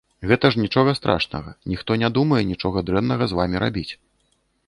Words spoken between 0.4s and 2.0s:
ж нічога страшнага, ніхто